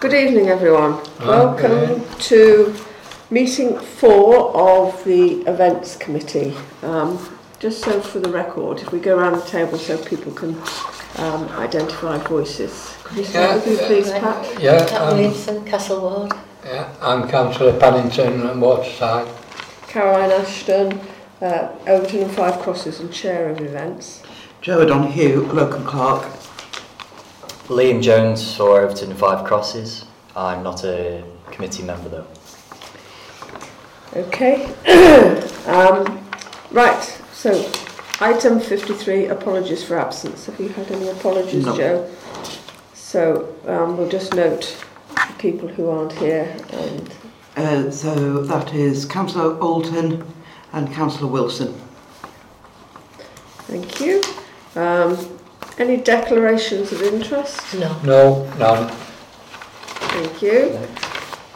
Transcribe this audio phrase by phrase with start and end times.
[0.00, 0.92] Good evening, everyone.
[1.20, 1.26] Okay.
[1.26, 2.72] Welcome to
[3.30, 6.54] meeting four of the Events Committee.
[6.82, 10.54] Um, just so for the record, if we go around the table so people can
[11.16, 12.94] um, identify voices.
[13.02, 14.62] Could you start yeah, with you, please, uh, Pat?
[14.62, 14.88] Yeah.
[14.88, 16.32] Pat um, Williamson, Castle Ward.
[16.64, 19.26] Yeah, I'm Councillor Paddington and Waterside.
[19.88, 21.00] Caroline Ashton,
[21.40, 24.22] uh, Overton and Five Crosses and Chair of Events.
[24.60, 26.37] Joe O'Donoghue, Local Clerk
[27.68, 30.04] Liam Jones for Overton Five Crosses.
[30.34, 32.26] I'm not a committee member though.
[34.16, 34.64] Okay.
[35.66, 36.26] um,
[36.70, 37.02] right,
[37.32, 37.70] so
[38.20, 40.46] item 53, apologies for absence.
[40.46, 41.76] Have you had any apologies, No.
[41.76, 42.10] Joe?
[42.94, 44.76] So um, we'll just note
[45.14, 47.12] the people who aren't here and
[47.56, 50.24] Uh, so that is Councillor Alton
[50.72, 51.74] and Councillor Wilson.
[53.66, 54.22] thank you.
[54.76, 55.37] Um,
[55.80, 57.74] any declarations of interest?
[57.74, 57.98] No.
[58.02, 58.88] No, none.
[60.10, 60.78] Thank you.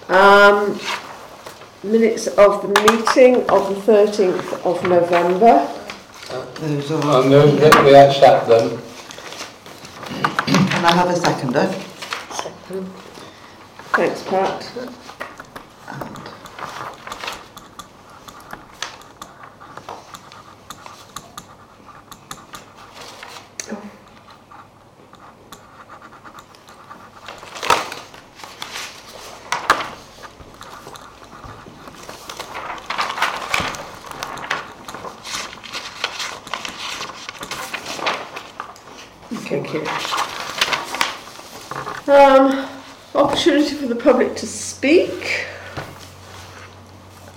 [0.08, 0.78] Um,
[1.82, 5.68] minutes of the meeting of the 13th of November.
[6.60, 8.80] Those I are, move that we accept them.
[10.46, 11.66] and I have a seconder.
[12.32, 12.86] Second.
[13.94, 14.72] Thanks, Pat.
[15.96, 16.16] And
[39.30, 39.80] Thank you.
[42.12, 42.68] Um,
[43.14, 45.46] opportunity for the public to speak.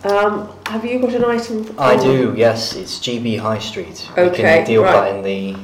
[0.03, 1.75] Um, have you got an item?
[1.79, 2.75] I do, yes.
[2.75, 4.07] It's GB High Street.
[4.15, 4.93] we Okay, can deal right.
[5.11, 5.55] that in the.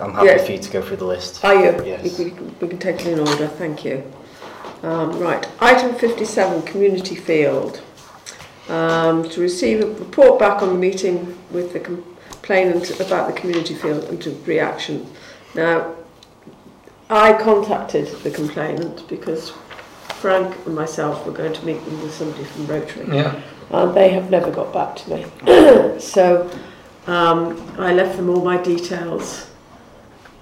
[0.00, 0.38] I'm happy Yeah.
[0.44, 1.44] for you to go through the list.
[1.44, 1.84] Are you?
[1.84, 2.18] Yes.
[2.18, 2.30] We, we,
[2.60, 4.02] we can take it in order, thank you.
[4.82, 7.82] Um, right, item 57, community field.
[8.68, 13.74] Um, to receive a report back on the meeting with the complainant about the community
[13.74, 15.06] field and to reaction.
[15.54, 15.94] Now,
[17.10, 19.52] I contacted the complainant because
[20.22, 23.06] Frank and myself were going to meet them with somebody from Rotary.
[23.08, 23.40] Yeah,
[23.70, 25.98] and they have never got back to me.
[26.00, 26.48] so
[27.08, 29.50] um, I left them all my details.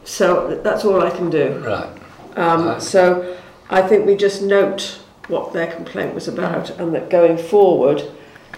[0.05, 1.63] So that's all I can do.
[1.67, 1.89] right.
[2.37, 2.83] Um, Right.
[2.83, 3.37] so
[3.71, 8.03] I think we just note what their complaint was about and that going forward,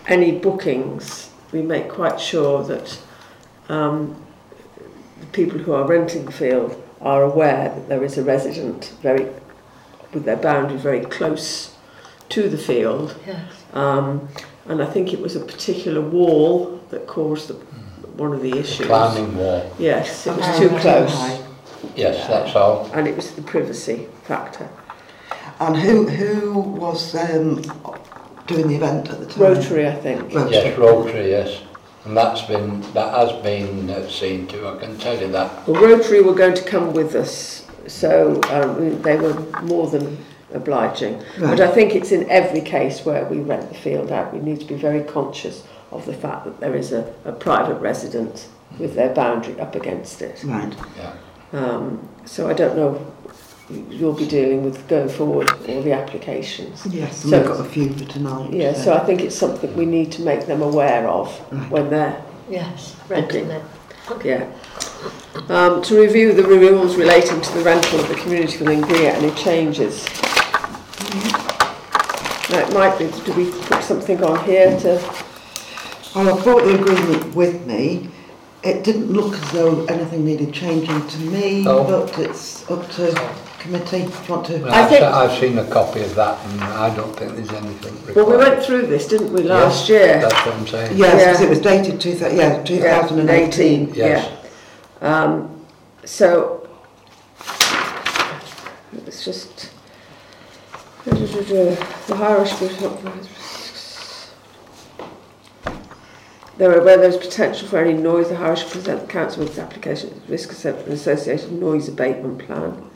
[0.08, 2.98] any bookings, we make quite sure that
[3.68, 4.16] um,
[5.20, 9.26] the people who are renting the field are aware that there is a resident very
[10.12, 11.74] with their boundary very close
[12.28, 13.40] to the field Yes.
[13.72, 14.28] um,
[14.66, 17.54] and I think it was a particular wall that caused the,
[18.16, 18.86] one of the issues.
[18.86, 19.74] Climbing wall.
[19.78, 21.40] Yes, it was Oh, too close, High.
[21.96, 22.88] Yes, that's all.
[22.94, 24.68] and it was the privacy factor.
[25.58, 27.62] And who who was um,
[28.46, 29.42] doing the event at the time?
[29.42, 30.32] Rotary, I think.
[30.32, 30.52] Rotary.
[30.52, 31.60] Yes, Rotary, yes.
[32.04, 35.66] And that's been, that has been uh, seen to, I can tell you that.
[35.68, 40.18] Well, Rotary were going to come with us, So um, they were more than
[40.52, 41.18] obliging.
[41.38, 41.56] Right.
[41.56, 44.60] But I think it's in every case where we rent the field out, we need
[44.60, 48.48] to be very conscious of the fact that there is a, a private resident
[48.78, 50.42] with their boundary up against it.
[50.44, 50.74] Right.
[50.96, 51.14] Yeah.
[51.52, 53.12] Um, so I don't know
[53.88, 56.84] you'll be dealing with going forward all the applications.
[56.86, 58.52] Yes, so, we've got a few for tonight.
[58.52, 58.84] Yeah, so.
[58.84, 61.70] so I think it's something we need to make them aware of right.
[61.70, 63.56] when they're yes renting okay.
[63.56, 64.10] it.
[64.10, 64.28] Okay.
[64.28, 64.52] Yeah
[65.48, 69.24] um, to review the rules relating to the rental of the community within Greer and
[69.24, 70.04] any changes.
[72.50, 75.02] Now, it might be, do we put something on here to...
[76.14, 78.10] Well, I brought the agreement with me.
[78.62, 81.84] It didn't look as though anything needed changing to me, oh.
[81.84, 83.12] but it's up to
[83.58, 84.02] committee.
[84.02, 84.58] Do you want to...
[84.58, 85.02] Well, I I've, think...
[85.02, 88.16] I've seen a copy of that and I don't think there's anything required.
[88.16, 90.20] Well, we went through this, didn't we, last yes, year?
[90.20, 90.98] that's what I'm saying.
[90.98, 91.46] Yes, because yeah.
[91.46, 93.88] it was dated two yeah, 2018.
[93.88, 93.94] Yeah.
[93.94, 94.41] Yes.
[95.02, 95.66] Um,
[96.04, 96.68] so
[99.06, 99.70] it's just
[101.04, 102.52] the Irish
[106.58, 109.58] there are where there's potential for any noise, the Irish present the council with its
[109.58, 112.88] application of risk assessment and associated noise abatement plan.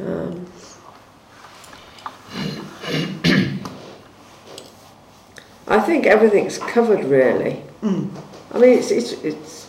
[0.00, 0.46] Um,
[5.68, 7.62] I think everything's covered really.
[7.82, 8.10] Mm.
[8.52, 9.63] I mean, it's it's it's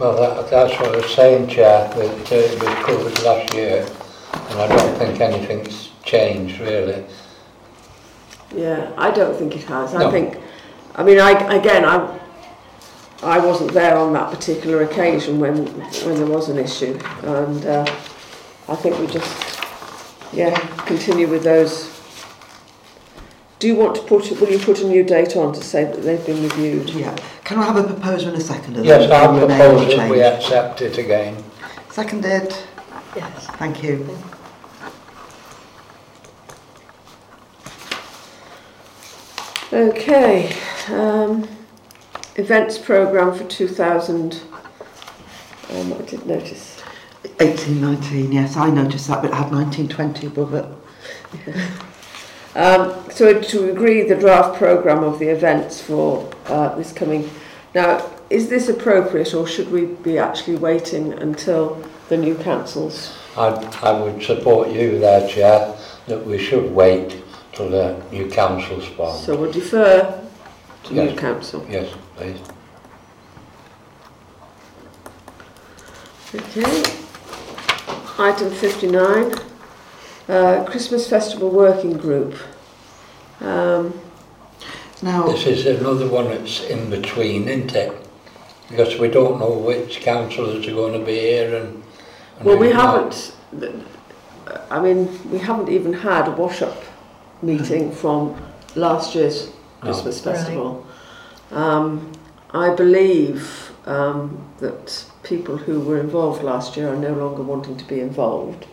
[0.00, 3.86] Well, that, that's what I was saying, Chair, that uh, it was covered last year
[4.50, 7.04] and I don't think anything's changed really.
[8.54, 9.94] Yeah, I don't think it has.
[9.94, 10.38] I think,
[10.96, 12.18] I mean, I again, I,
[13.22, 17.84] I wasn't there on that particular occasion when when there was an issue, and uh,
[18.68, 19.60] I think we just
[20.32, 21.89] yeah, continue with those.
[23.60, 26.00] Do you want to put, will you put a new date on to say that
[26.02, 26.88] they've been reviewed?
[26.90, 27.14] Yeah.
[27.44, 28.78] Can I have a proposal in a second?
[28.78, 31.36] and Yes, then I remain propose that we accept it again.
[31.90, 32.56] Seconded.
[33.14, 33.46] Yes.
[33.58, 34.08] Thank you.
[39.72, 40.56] Okay,
[40.88, 41.46] um,
[42.36, 44.42] events programme for 2000.
[45.70, 46.80] Um, I did notice.
[47.36, 51.80] 1819, yes, I noticed that, but it had 1920 above it.
[52.54, 57.30] Um, so to agree the draft programme of the events for uh, this coming.
[57.74, 63.16] Now, is this appropriate or should we be actually waiting until the new councils?
[63.36, 63.48] I,
[63.82, 65.76] I would support you there, Chair,
[66.06, 69.20] that we should wait till the new council's formed.
[69.20, 70.20] So we'll defer
[70.84, 71.64] to new council.
[71.68, 72.40] Yes, please.
[76.34, 76.96] Okay.
[78.18, 79.32] Item 59,
[80.30, 82.34] uh, Christmas Festival Working Group.
[83.40, 83.92] Um,
[85.02, 87.92] Now, This is another one that's in between, isn't it?
[88.68, 91.82] Because we don't know which councillors are going to be here and...
[92.38, 93.24] and well, we who's not.
[93.52, 93.86] haven't,
[94.70, 96.82] I mean, we haven't even had a wash-up
[97.42, 98.36] meeting from
[98.76, 99.52] last year's No.
[99.80, 100.36] Christmas Right.
[100.36, 100.86] Festival.
[101.50, 102.12] Um,
[102.52, 107.84] I believe um, that people who were involved last year are no longer wanting to
[107.84, 108.66] be involved.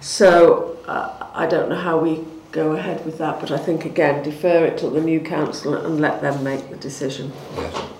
[0.00, 4.22] So uh, I don't know how we go ahead with that, but I think again
[4.22, 7.32] defer it to the new council and let them make the decision.
[7.56, 7.90] Yes.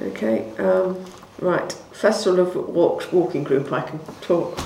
[0.00, 1.04] Okay, um,
[1.38, 1.70] right.
[1.92, 4.58] Festival of Walk, Walking Group, I can talk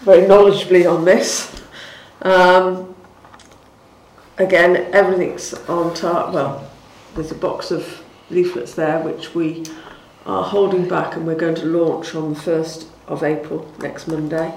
[0.00, 1.60] very knowledgeably on this.
[2.22, 2.94] Um,
[4.36, 6.67] again, everything's on tar Well,
[7.18, 9.64] there's a box of leaflets there which we
[10.24, 14.54] are holding back and we're going to launch on the 1st of April, next Monday,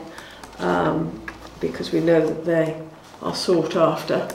[0.60, 1.25] um,
[1.60, 2.80] because we know that they
[3.24, 4.30] are sought after.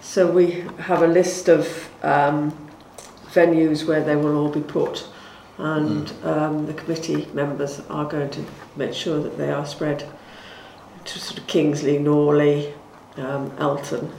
[0.00, 2.56] So we have a list of um,
[3.26, 5.06] venues where they will all be put
[5.58, 8.44] and um, the committee members are going to
[8.76, 10.08] make sure that they are spread
[11.04, 12.72] to sort of Kingsley, Norley,
[13.16, 14.10] um, Elton,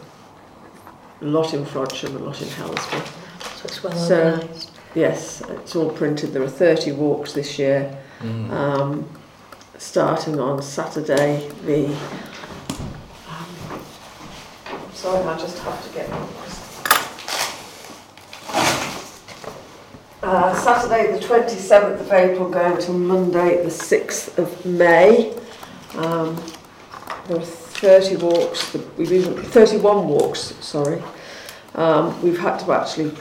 [1.22, 3.16] a lot in Frodsham, a lot in Helsby.
[3.60, 4.72] So it's well So- organised.
[4.96, 6.32] Yes, it's all printed.
[6.34, 8.52] There are 30 walks this year, Mm.
[8.52, 9.06] um,
[9.78, 11.88] starting on Saturday the...
[13.28, 13.52] Um,
[14.94, 16.10] sorry, I just have to get...
[20.24, 25.34] Uh, Saturday the 27th of April going to Monday the 6th of May.
[25.96, 26.42] Um,
[27.28, 31.04] there are 30 walks, we've even, 31 walks, sorry.
[31.76, 33.12] Um, we've had to actually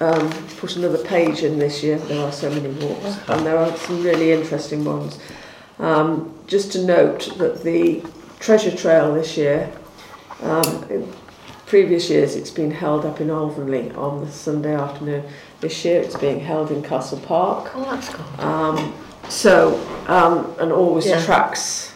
[0.00, 1.98] um, put another page in this year.
[1.98, 5.18] There are so many walks, and there are some really interesting ones.
[5.78, 8.02] Um, just to note that the
[8.38, 9.70] treasure trail this year,
[10.42, 11.12] um, in
[11.66, 15.22] previous years it's been held up in Alvanley on the Sunday afternoon.
[15.60, 17.70] This year it's being held in Castle Park.
[17.74, 18.40] Oh, that's good.
[18.40, 18.92] Um,
[19.28, 21.20] so, um, and always Yeah.
[21.22, 21.92] attracts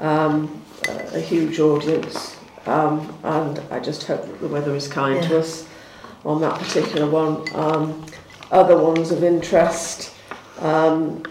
[0.00, 2.36] um, a, a huge audience.
[2.66, 5.66] Um, and I just hope that the weather is kind to us
[6.24, 7.44] on that particular one.
[7.54, 8.06] Um,
[8.50, 10.14] other ones of interest
[10.60, 11.22] um,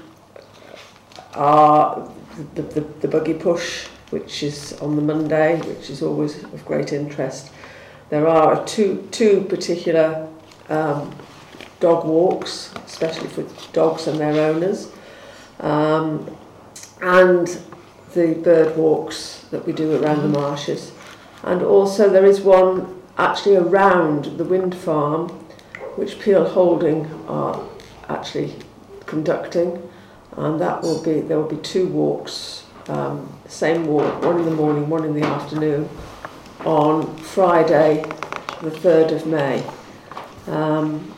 [1.34, 2.10] are
[2.56, 6.94] the, the, the buggy push, which is on the Monday, which is always of great
[6.94, 7.52] interest.
[8.10, 10.28] There are two, two particular
[10.70, 11.16] um,
[11.80, 14.92] dog walks, especially for dogs and their owners,
[15.60, 16.36] um,
[17.02, 17.60] and
[18.14, 20.92] the bird walks that we do around the marshes.
[21.44, 25.30] And also there is one actually around the wind farm,
[25.96, 27.64] which Peel Holding are
[28.10, 28.56] actually
[29.06, 29.90] conducting,
[30.38, 34.52] and that will be there will be two walks, um, same walk, one in the
[34.52, 35.90] morning, one in the afternoon,
[36.66, 38.04] on Friday,
[38.62, 39.64] the third of May.
[40.48, 41.14] Um,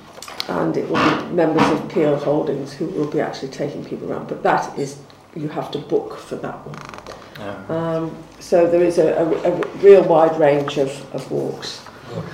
[0.47, 4.27] and it will be members of Peel Holdings who will be actually taking people around.
[4.27, 4.99] But that is,
[5.35, 7.05] you have to book for that one.
[7.39, 7.65] Yeah.
[7.67, 11.84] Um, so there is a, a, a real wide range of, of walks.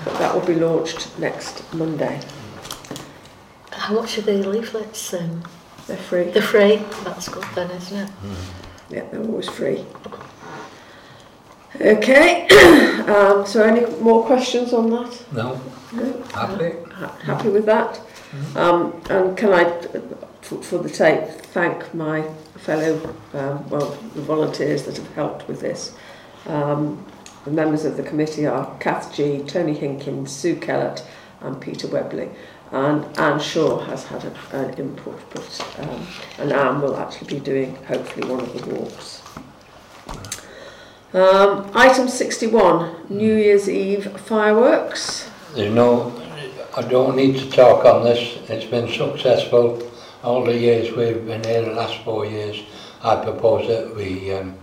[0.06, 2.20] But that will be launched next Monday.
[3.72, 5.14] How much are the leaflets?
[5.14, 5.44] Um,
[5.88, 6.26] They're free.
[6.26, 6.78] they're free.
[7.04, 8.10] That's good then, isn't it?
[8.90, 9.86] Yeah, they're always free.
[11.80, 12.48] Okay,
[13.08, 15.26] um, so any more questions on that?
[15.34, 15.60] No?
[15.94, 16.22] No?
[16.34, 16.74] Happy?
[16.94, 18.00] Ha- Happy with that?
[18.56, 19.64] Um, and can I,
[20.42, 22.24] for, for the tape, thank my
[22.58, 25.96] fellow, um, well, the volunteers that have helped with this.
[26.46, 27.04] Um,
[27.44, 31.04] The members of the committee are Kath G, Tony Hinkins, Sue Kellett
[31.42, 32.30] and Peter Webley.
[32.72, 36.08] And Anne Shaw has had a, an input, but, um,
[36.38, 39.22] and Anne will actually be doing, hopefully, one of the walks.
[41.14, 45.30] Um, item 61, New Year's Eve fireworks.
[45.56, 46.14] You know,
[46.78, 48.38] I don't need to talk on this.
[48.50, 49.92] It's been successful
[50.24, 52.64] all the years we've been here, the last four years.
[53.04, 54.58] I propose that we um,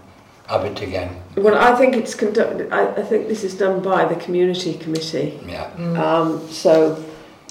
[0.49, 2.73] have it again, Well, I think it's conducted.
[2.73, 5.39] I, I think this is done by the community committee.
[5.47, 5.65] yeah.
[6.03, 7.05] Um, so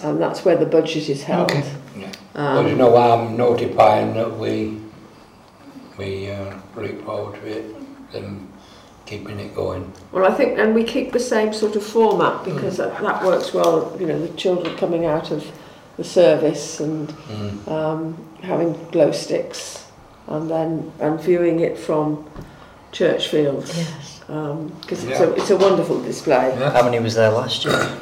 [0.04, 1.52] um, that's where the budget is held.
[1.52, 1.64] Okay.
[1.96, 2.12] Yeah.
[2.34, 4.80] Well, there's Um, no harm notifying that we,
[5.98, 7.76] we uh, look forward to it
[8.16, 8.48] and
[9.06, 9.92] keeping it going.
[10.12, 13.54] well, I think, and we keep the same sort of format because that, that works
[13.54, 13.96] well.
[14.00, 15.46] You know, the children coming out of
[15.98, 17.68] the service and Mm.
[17.72, 19.86] um, having glow sticks,
[20.28, 22.26] and then and viewing it from
[22.98, 24.20] Churchfields Yes.
[24.82, 26.56] because it's a it's a wonderful display.
[26.60, 26.72] Yeah.
[26.72, 27.98] How many was there last year?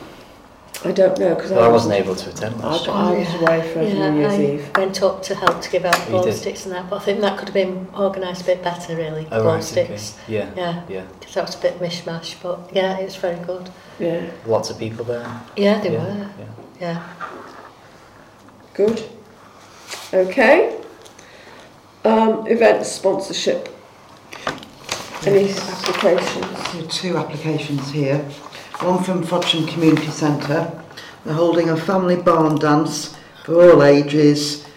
[0.86, 2.96] I don't know because Well, I wasn't able to attend I, last year.
[2.96, 4.72] I was away for yeah, New Year's I Eve.
[4.78, 6.34] went up to help to give out You glow did?
[6.36, 9.28] sticks and that, but I think that could have been organised a bit better, really.
[9.32, 9.86] Oh, glow right, okay.
[9.88, 10.18] sticks.
[10.28, 11.04] Yeah, Yeah, yeah.
[11.20, 13.70] because that was a bit mishmash, but yeah, it was very good.
[14.00, 15.28] Yeah, Lots of people there.
[15.58, 16.30] Yeah, they yeah, were.
[16.40, 16.46] Yeah.
[16.80, 17.04] Yeah.
[18.74, 19.04] good.
[20.14, 20.78] Okay.
[22.06, 23.75] Um, event sponsorship.
[25.26, 26.72] Any applications?
[26.72, 28.20] There are two applications here.
[28.82, 30.72] One from Frodsham Community Centre.
[31.24, 34.68] They're holding a family barn dance for all ages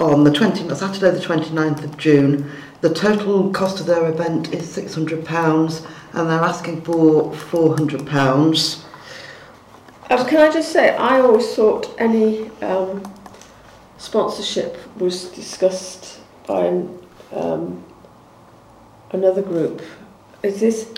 [0.00, 2.50] on the 20, Saturday the 29th of June.
[2.80, 8.84] The total cost of their event is £600 and they're asking for £400.
[10.10, 13.00] Um, can I just say, I always thought any um,
[13.96, 16.66] sponsorship was discussed by
[17.32, 17.84] um,
[19.10, 19.82] another group.
[20.42, 20.92] Is this?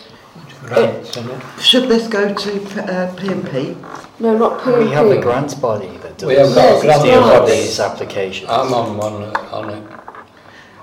[0.63, 2.51] Grants, it, should this go to
[2.83, 3.77] uh, PMP?
[4.19, 4.87] No, not PMP.
[4.87, 8.51] We have a grants body that does we have got yes, deal with these applications.
[8.51, 9.23] I'm on one
[9.53, 9.99] on it.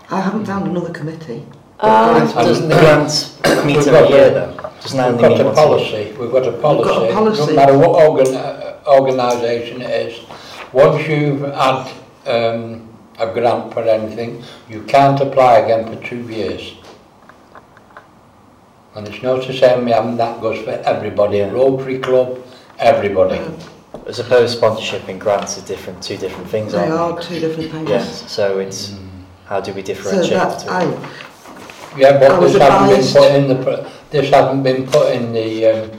[0.09, 1.45] I haven't found another committee.
[1.79, 4.71] Um, doesn't the grants meet every year though?
[4.81, 6.19] Doesn't that only meet once a year?
[6.19, 6.79] We've got a policy.
[6.79, 7.47] We've got a policy.
[7.47, 10.25] No matter what organ, uh, organisation it is,
[10.71, 11.91] once you've had
[12.27, 12.87] um,
[13.19, 16.75] a grant for anything, you can't apply again for two years.
[18.95, 21.51] And it's not the same, and that goes for everybody, Yeah.
[21.51, 22.37] Rotary Club,
[22.79, 23.39] everybody.
[24.07, 27.71] I suppose sponsorship and grants are different, two different things, They aren't are two different
[27.71, 27.89] things.
[27.89, 28.93] Yes, so it's
[29.45, 32.99] how do we So differentiate that, between I, Yeah, I but was this hasn't been
[32.99, 35.91] advised- put in the, pro- this hasn't been put in the, um,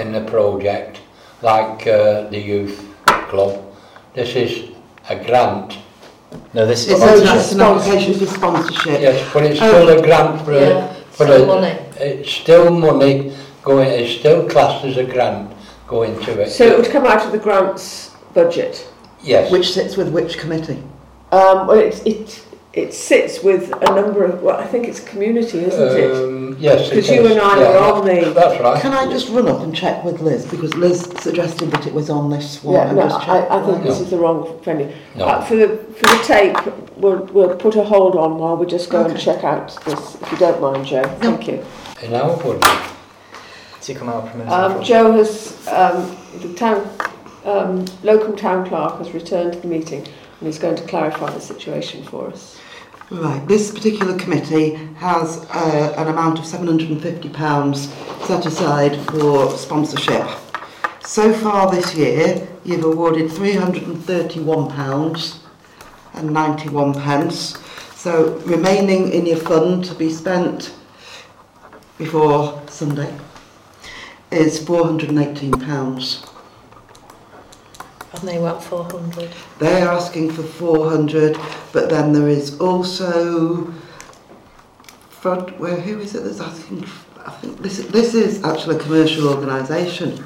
[0.00, 1.00] in the project,
[1.42, 2.84] like uh, the youth
[3.28, 3.62] club.
[4.14, 4.70] This is
[5.10, 5.78] a grant,
[6.54, 7.24] No, this is a, Sponsorship.
[7.26, 9.00] that's an application for sponsorship.
[9.00, 11.78] yes, but it's still a grant for, Yeah, for still a, money.
[12.00, 15.52] It's still money going, it's still classed as a grant
[15.86, 16.50] going to it.
[16.50, 18.86] so it would come out of the grants budget.
[19.22, 20.82] Yes, Which sits with which committee?
[21.32, 25.58] Um, well, it, it, it sits with a number of, well, I think it's community,
[25.60, 26.12] isn't it?
[26.12, 26.88] um, yes.
[26.90, 27.32] Because you is.
[27.32, 28.80] and I Yeah, were on the- That's right.
[28.80, 30.46] Can I just run up and check with Liz?
[30.46, 32.74] Because Liz suggested that it was on this one.
[32.74, 33.84] Yeah, and no, just I, I think why.
[33.84, 34.92] this is the wrong venue.
[35.16, 35.24] No.
[35.24, 36.56] Uh, for the for the tape,
[36.96, 40.30] we'll we'll put a hold on while we just go and check out this, if
[40.32, 41.02] you don't mind, Joe.
[41.20, 41.64] Thank you.
[42.02, 42.62] In our budget.
[43.80, 46.86] to come out from Um, Joe has um, the town
[47.44, 50.06] um, local town clerk has returned to the meeting
[50.40, 52.58] and is going to clarify the situation for us.
[53.10, 57.76] Right, this particular committee has uh, an amount of £750
[58.26, 60.26] set aside for sponsorship.
[61.02, 65.38] So far this year, you've awarded £331
[66.14, 67.56] and 91 pence.
[67.94, 70.74] So remaining in your fund to be spent
[71.98, 73.16] before Sunday
[74.30, 76.32] is £418.
[78.12, 79.30] And they want 400.
[79.58, 81.36] They are asking for 400,
[81.72, 83.72] but then there is also
[85.20, 86.84] Frod, where who is it that's asking?
[87.26, 90.16] I think this this is actually a commercial organisation,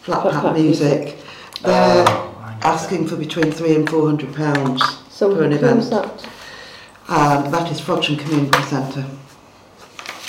[0.00, 1.18] Flat Flat Pat Pat Music.
[1.62, 5.90] They're Oh, asking for between three and four hundred pounds So for an who's event.
[5.90, 6.28] that?
[7.08, 9.04] Um, that is Frodsham Community Centre.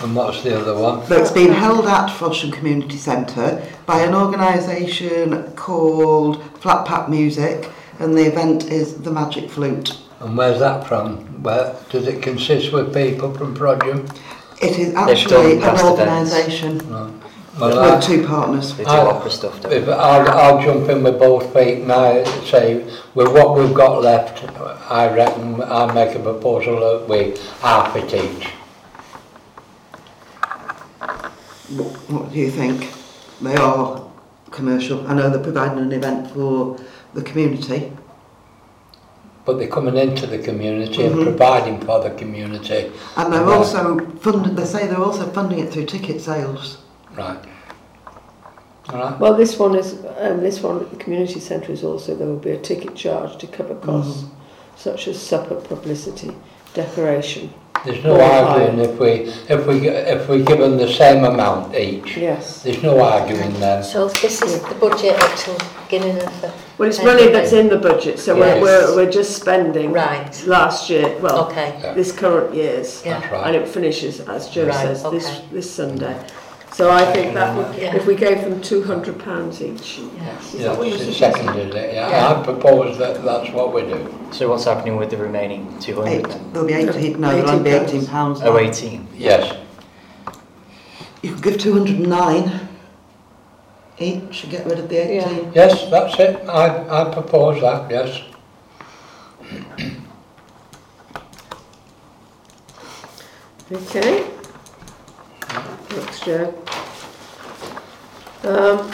[0.02, 1.06] And that's the other one.
[1.08, 7.70] So it's being held at Frodsham Community Centre by an organisation called Flat Pack Music,
[8.00, 9.98] and the event is The Magic Flute.
[10.22, 11.18] And where's that from?
[11.44, 14.08] Where does it consist with people from Prodium?
[14.62, 16.78] It is actually an organisation.
[16.90, 17.14] No.
[17.60, 18.76] Well, We're I, two partners.
[18.78, 19.92] They do offer opera stuff, don't they?
[19.92, 22.84] I'll, I'll jump in with both feet and I say,
[23.16, 24.46] with what we've got left,
[24.90, 28.48] I reckon I'll make a proposal that we half it each.
[31.78, 32.92] What, what do you think?
[33.42, 34.02] They are
[34.52, 35.06] commercial.
[35.08, 36.78] I know they're providing an event for
[37.14, 37.92] the community.
[39.46, 41.24] But they're coming into the community and Mhm.
[41.24, 42.92] providing for the community.
[43.16, 43.58] And they're Right.
[43.58, 46.78] also funded, they say they're also funding it through ticket sales.
[47.16, 47.38] Right.
[48.92, 49.20] All right.
[49.20, 52.38] Well, this one is, um, this one at the community centre is also, there will
[52.38, 54.26] be a ticket charge to cover costs
[54.76, 56.32] such as supper, publicity,
[56.74, 57.54] decoration.
[57.86, 59.10] There's no well, arguing if we
[59.48, 62.18] if we if we give them the same amount each.
[62.18, 62.64] Yes.
[62.64, 63.84] There's no arguing then.
[63.84, 66.54] So this is the budget up till beginning of the.
[66.78, 68.62] Well, it's money that's in the budget, so yes.
[68.62, 69.92] we're, we're just spending.
[69.92, 70.44] Right.
[70.46, 71.78] Last year, well, okay.
[71.82, 71.94] Yeah.
[71.94, 73.04] this current year's.
[73.06, 73.20] Yeah.
[73.20, 73.48] That's right.
[73.48, 75.18] And it finishes as Joe right, says okay.
[75.18, 76.28] this this Sunday.
[76.80, 77.94] So I think that would, Yeah.
[77.94, 80.00] if we gave them two hundred pounds each.
[80.00, 80.54] Yes.
[80.54, 81.46] Is Yeah, that what you're it's suggesting?
[81.48, 81.94] seconded it.
[81.94, 82.10] Yeah.
[82.10, 82.40] Yeah.
[82.40, 84.00] I propose that that's what we do.
[84.32, 86.54] So what's happening with the remaining 200 Eight, then?
[86.54, 88.40] there'll be 18, no, there'll only be 18 pounds.
[88.42, 89.10] Oh, 18.
[89.18, 89.58] Yes.
[91.22, 92.70] You could give 209
[93.98, 95.52] each and get rid of the 18.
[95.54, 96.48] Yes, that's it.
[96.48, 97.92] I I propose that.
[97.92, 98.22] Yes.
[103.70, 104.24] Okay.
[105.90, 106.69] Thanks, Joe.
[108.42, 108.90] Um,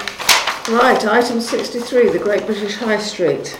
[0.69, 3.59] right, item sixty-three, the Great British High Street.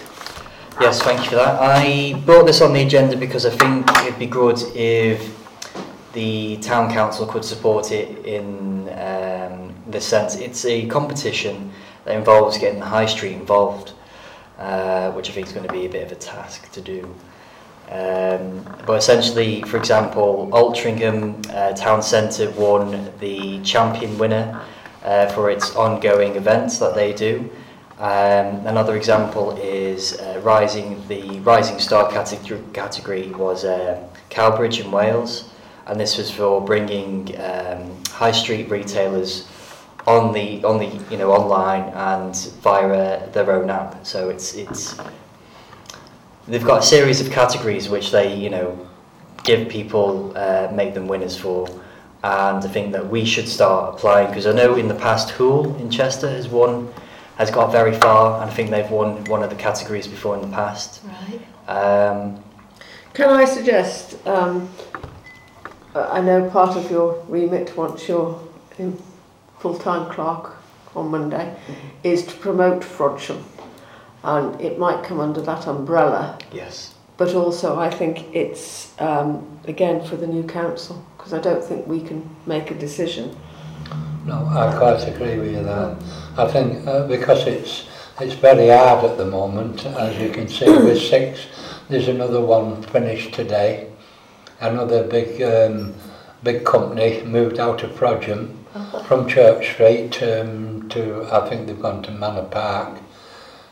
[0.82, 1.62] Yes, thank you for that.
[1.62, 5.46] I brought this on the agenda because I think it'd be good if
[6.14, 11.72] the town council could support it in um, the sense it's a competition
[12.06, 13.94] that involves getting the high street involved,
[14.58, 17.04] uh, which I think is going to be a bit of a task to do.
[17.92, 24.60] Um, but essentially, for example, Altrincham uh, Town Centre won the champion winner
[25.06, 27.50] uh, for its ongoing events that they do.
[28.00, 31.08] Um, another example is uh, rising.
[31.08, 35.50] The rising star category, category was uh, Cowbridge in Wales,
[35.86, 39.48] and this was for bringing um, high street retailers
[40.08, 44.06] on the on the you know online and via uh, their own app.
[44.06, 45.00] So it's it's
[46.48, 48.88] they've got a series of categories which they you know
[49.44, 51.70] give people uh, make them winners for.
[52.26, 55.76] And I think that we should start applying because I know in the past Hoole
[55.76, 56.92] in Chester has won
[57.36, 60.42] has got very far, and I think they've won one of the categories before in
[60.42, 61.04] the past.
[61.04, 61.70] Right.
[61.70, 62.44] Um,
[63.14, 64.68] Can I suggest, um,
[65.94, 68.42] I know part of your remit once you're
[68.80, 69.00] in
[69.60, 70.58] full-time clerk
[70.96, 71.56] on Monday
[72.04, 73.44] is to promote Frodsham.
[74.24, 76.95] And it might come under that umbrella, yes.
[77.18, 81.88] But also I think it's, um, again, for the new council, because I don't think
[81.88, 83.36] we can make a decision.
[84.26, 85.96] No, I quite agree with you there.
[86.38, 87.88] I think uh, because it's
[88.20, 91.46] it's very hard at the moment, as you can see with six.
[91.90, 93.92] There's another one finished today.
[94.60, 95.94] Another big um,
[96.42, 98.56] big company moved out of Frodsham
[99.06, 102.98] from Church Street um, to I think they've gone to Manor Park.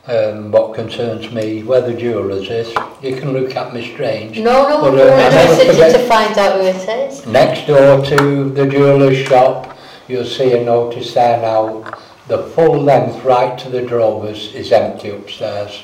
[0.06, 4.38] Um, what concerns me, where the jewellers is, you can look at me strange.
[4.38, 7.26] No, no, Well, we're uh, I never interested forget- to find out who it is.
[7.26, 9.78] Next door to the jeweller's shop,
[10.10, 11.90] you'll see a notice there now.
[12.28, 15.82] The full length right to the drovers is empty upstairs.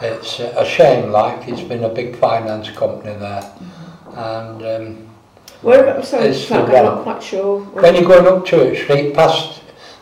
[0.00, 3.52] It's a shame, like it's been a big finance company there.
[4.16, 5.08] And um,
[5.60, 7.60] Where, sorry, It's Frank, I'm not quite sure.
[7.60, 9.57] when you're going up Church Street, past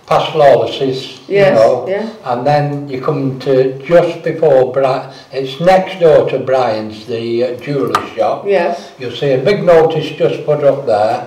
[0.07, 2.09] past Lawless's, you Yes, know, yeah.
[2.25, 7.57] and then you come to just before Bri- it's next door to Brian's, the uh,
[7.61, 8.45] jeweller's shop.
[8.47, 11.27] Yes, You'll see a big notice just put up there,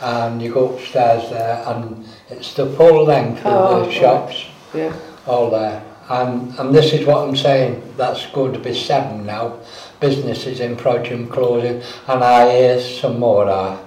[0.00, 3.92] and you go upstairs there, and it's the full length Oh, of the right.
[3.94, 4.92] shops, yeah.
[5.26, 5.82] all there.
[6.10, 7.82] And and this is what I'm saying.
[7.96, 9.60] That's going to be seven now.
[10.00, 13.80] Businesses in Frodsham closing, and I hear some more are.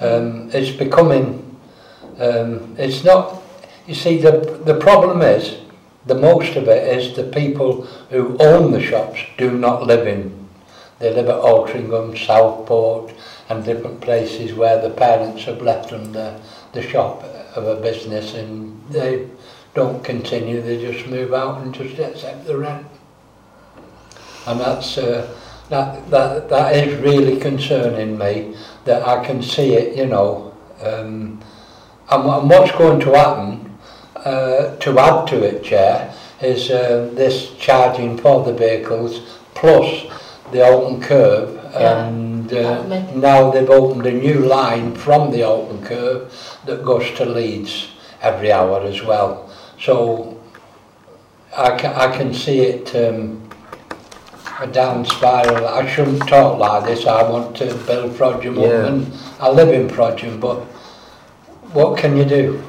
[0.00, 1.38] Um, it's becoming.
[2.18, 3.41] Um, it's not.
[3.86, 5.58] You see, the the problem is,
[6.06, 10.48] the most of it is the people who own the shops do not live in.
[10.98, 13.12] They live at Altrincham, Southport,
[13.48, 16.40] and different places where the parents have left them the
[16.72, 17.24] the shop
[17.56, 19.28] of a business, and they
[19.74, 20.60] don't continue.
[20.60, 22.86] They just move out and just accept the rent.
[24.46, 25.28] And that's uh,
[25.70, 28.54] that that that is really concerning me.
[28.84, 30.54] That I can see it, you know.
[30.80, 31.40] Um,
[32.10, 33.71] and, and what's going to happen
[34.24, 40.06] uh, to add to it, Chair, is um, this charging for the vehicles plus
[40.50, 42.06] the open curb yeah.
[42.06, 42.82] and uh,
[43.14, 46.30] now they've opened a new line from the open curb
[46.66, 47.88] that goes to Leeds
[48.20, 49.50] every hour as well.
[49.80, 50.40] So
[51.56, 53.48] I, ca I can see it um,
[54.60, 55.66] a down spiral.
[55.66, 57.06] I shouldn't talk like this.
[57.06, 58.68] I want to build Frodsham yeah.
[58.68, 60.60] up and I live in Frodsham, but
[61.72, 62.62] what can you do?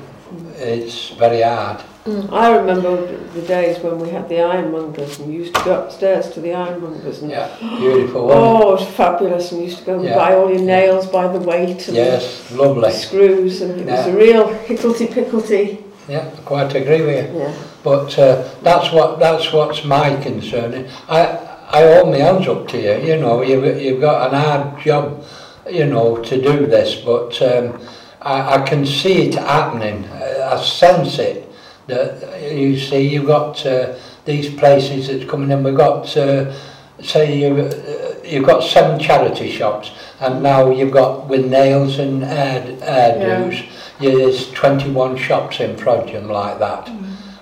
[0.63, 1.83] It's very hard.
[2.05, 2.31] Mm.
[2.33, 6.41] I remember the days when we had the ironmongers and used to go upstairs to
[6.41, 7.47] the ironmongers and Yeah,
[7.79, 8.37] beautiful one.
[8.37, 10.15] oh, it was fabulous and you used to go and Yeah.
[10.17, 12.91] buy all your nails by the weight and Yes, the lovely.
[12.91, 15.77] screws and it was a real hicklety picklety.
[16.09, 17.39] Yeah, I quite agree with you.
[17.39, 17.51] Yeah.
[17.83, 20.85] But uh, that's what that's what's my concern.
[21.09, 21.37] I
[21.71, 22.95] I hold my hands up to you.
[23.09, 25.23] You know, you've you've got an hard job,
[25.69, 26.95] you know, to do this.
[26.95, 27.79] But um,
[28.21, 30.03] I, I can see it happening.
[30.43, 31.49] I, I sense it.
[31.87, 35.63] That you see, you've got uh, these places that's coming in.
[35.63, 36.15] We've got.
[36.15, 36.53] Uh,
[37.01, 42.23] say you uh, you've got seven charity shops and now you've got with nails and
[42.23, 43.65] hair, hairdos
[43.99, 44.11] yeah.
[44.11, 46.87] there's 21 shops in Frodsham like that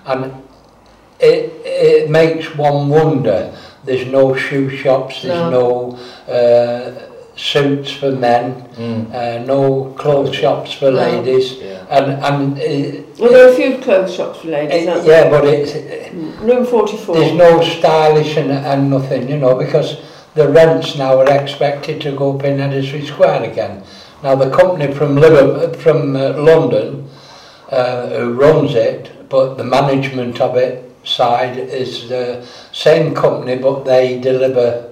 [0.06, 0.32] and
[1.20, 5.96] it it makes one wonder there's no shoe shops there's no,
[6.28, 9.12] uh, suits for men Mm.
[9.14, 10.96] uh, no clothes shops for No.
[10.96, 11.81] ladies Yeah.
[11.90, 15.44] And, and, uh, well, there are a few clothes shops for ladies, uh, Yeah, but
[15.44, 15.74] it's...
[15.74, 16.10] Uh,
[16.42, 17.14] Room 44.
[17.14, 20.00] There's no stylish and, and nothing, you know, because
[20.34, 23.82] the rents now are expected to go up in Edisbury Square again.
[24.22, 27.08] Now, the company from, Liverpool, from uh, London,
[27.70, 33.84] uh, who runs it, but the management of it side is the same company, but
[33.84, 34.88] they deliver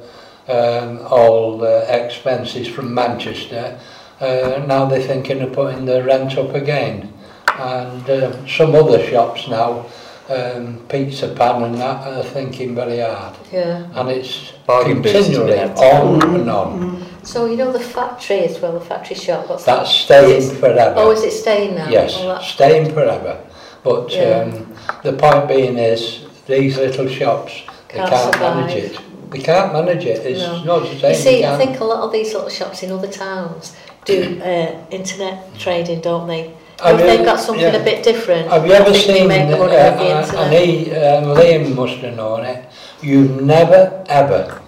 [0.49, 3.79] um, all the expenses from Manchester
[4.21, 7.13] uh, now they're thinking of putting the rent up again.
[7.59, 9.87] And uh, some other shops now,
[10.29, 13.37] um, Pizza Pan and that, are thinking very hard.
[13.53, 13.89] Yeah.
[13.95, 16.35] And it's Bargain continually on mm.
[16.37, 16.81] and on.
[16.81, 17.27] Mm.
[17.27, 19.49] So you know the factory as well, the factory shop.
[19.49, 20.05] What's that's that?
[20.05, 20.95] staying it, forever.
[20.97, 21.89] Oh, is it staying now?
[21.89, 22.95] Yes, oh, staying good.
[22.95, 23.45] forever.
[23.83, 24.51] But yeah.
[24.55, 28.57] um, the point being is these little shops they can't, can't survive.
[28.57, 29.01] manage it.
[29.31, 30.25] They can't manage it.
[30.25, 30.65] It's no.
[30.65, 31.09] not sustainable.
[31.09, 34.87] You see, I think a lot of these little shops in other towns do uh,
[34.91, 36.55] internet trading, don't they?
[36.83, 37.77] Have if they've got something yeah.
[37.77, 40.53] a bit different, Have you ever seen, make uh, money off the uh, internet.
[40.53, 42.71] and he, um, Liam must have known it,
[43.03, 44.63] you've never ever,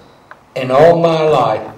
[0.55, 1.73] in all my life,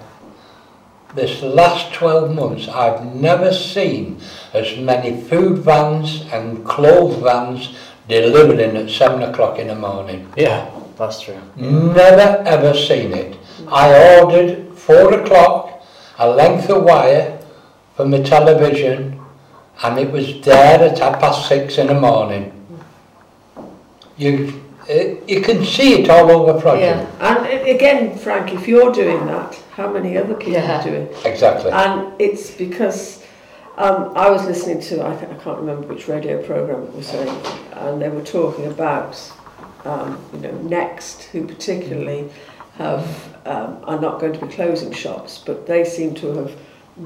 [1.15, 4.19] this last 12 months, I've never seen
[4.53, 7.73] as many food vans and clothes vans
[8.09, 10.29] delivered in at 7 o'clock in the morning.
[10.35, 11.39] Yeah, that's true.
[11.55, 13.37] Never ever seen it.
[13.69, 15.81] I ordered 4 o'clock,
[16.19, 17.34] a length of wire
[17.95, 19.19] for the television,
[19.83, 22.51] and it was there at half past 6 in the morning.
[24.17, 26.79] You, eh, you can see it all over Frodsham.
[26.79, 27.07] Yeah.
[27.19, 30.79] And again, Frank, if you're doing that, how many other people Yeah.
[30.79, 31.25] are doing it?
[31.25, 31.71] Exactly.
[31.71, 33.23] And it's because
[33.77, 37.07] um, I was listening to, I, th- I can't remember which radio program it was
[37.07, 37.35] saying,
[37.73, 39.19] and they were talking about,
[39.83, 42.29] um, you know, Next, who particularly
[42.77, 46.51] have um, are not going to be closing shops, but they seem to have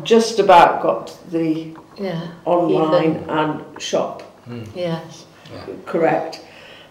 [0.04, 3.30] just about got the yeah, online Even.
[3.30, 4.65] and shop Mm.
[4.75, 5.25] yes.
[5.86, 6.41] correct.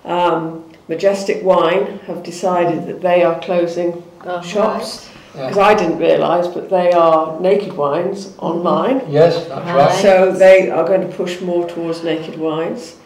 [0.05, 5.49] Um, Majestic Wine have decided that they are closing Oh, shops Yeah.
[5.49, 9.03] because I didn't realise, but they are naked wines online.
[9.09, 9.75] Yes, that's Right.
[9.77, 9.93] right.
[10.03, 12.97] So they are going to push more towards naked wines.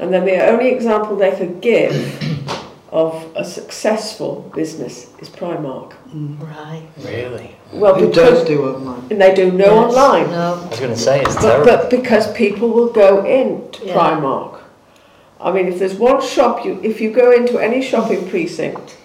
[0.00, 1.92] And then the only example they could give
[2.94, 5.94] of a successful business is Primark.
[6.14, 6.86] Right.
[7.04, 7.56] Really?
[7.72, 9.04] Well, Who because does do online?
[9.10, 10.54] and they do no Yes, online, No.
[10.64, 11.66] I was going to say, it's but, terrible.
[11.66, 13.94] but because people will go in to Yeah.
[13.94, 14.60] Primark.
[15.40, 18.96] I mean, if there's one shop, you if you go into any shopping precinct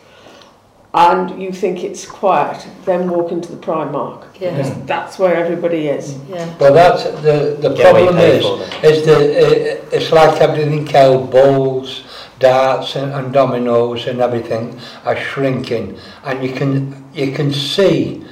[0.93, 4.19] and you think it's quiet, then walk into the Primark.
[4.39, 4.52] Yeah.
[4.52, 6.15] Because that's where everybody is.
[6.30, 6.47] Yeah.
[6.60, 8.45] Well, that's the the Get problem is
[8.91, 12.04] is the it, uh, it's like everything else, bowls,
[12.39, 18.23] darts, and, and dominoes, and everything are shrinking, and you can you can see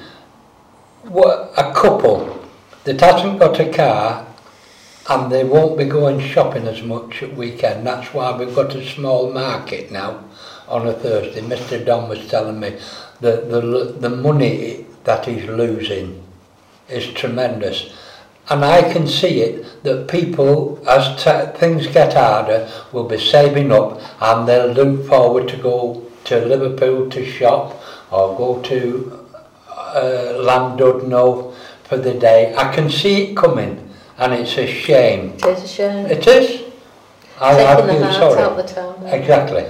[1.03, 2.45] what a couple
[2.83, 4.23] that hasn't got a car.
[5.09, 7.87] And they won't be going shopping as much at weekend.
[7.87, 10.25] That's why we've got a small market now
[10.67, 11.39] on a Thursday.
[11.39, 11.85] Mr.
[11.85, 12.77] Don was telling me
[13.21, 16.21] that the the money that he's losing
[16.89, 17.93] is tremendous.
[18.49, 23.71] And I can see it that people, as t- things get harder, will be saving
[23.71, 27.81] up and they'll look forward to go to Liverpool to shop
[28.12, 29.27] or go to
[29.69, 32.53] uh, Llandudno for the day.
[32.55, 35.33] I can see it coming and it's a shame.
[35.36, 36.05] It is a shame.
[36.07, 36.63] It is.
[37.39, 38.41] I, I Taking the feel heart sorry.
[38.43, 39.03] out of the town.
[39.03, 39.13] then.
[39.21, 39.65] Exactly.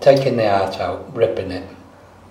[0.00, 1.68] Taking the heart out, ripping it.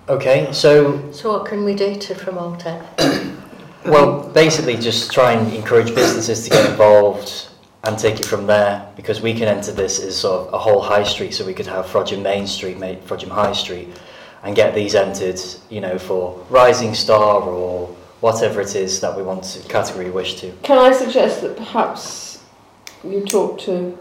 [0.08, 2.82] Okay, so So what can we do to promote it?
[3.84, 7.48] Well, basically, just try and encourage businesses to get involved
[7.84, 10.80] and take it from there because we can enter this as sort of a whole
[10.82, 13.88] high street, so we could have Frodsham Main Street, ma- Frodsham High Street,
[14.42, 17.86] and get these entered, you know, for Rising Star or
[18.20, 20.52] whatever it is that we want to category wish to.
[20.64, 22.42] Can I suggest that perhaps
[23.04, 23.96] you talk to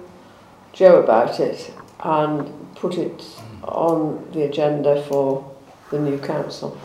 [0.74, 1.72] Joe about it
[2.04, 3.24] and put it
[3.64, 5.54] on the agenda for
[5.92, 6.78] the new council.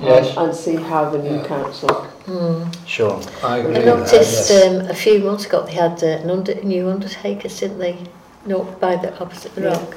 [0.00, 1.46] Yes, And see how the new Yeah.
[1.46, 2.06] council.
[2.26, 2.70] Hmm.
[2.86, 3.20] Sure.
[3.42, 4.64] I agree I with that, noticed yes.
[4.66, 7.98] um, a few months ago they had uh, an under, new undertaker, didn't they?
[8.46, 9.68] No, by the opposite the Yeah.
[9.78, 9.96] rock.